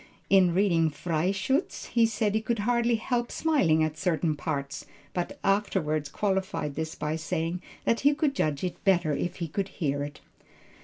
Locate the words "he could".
2.33-2.57, 7.99-8.33, 9.35-9.67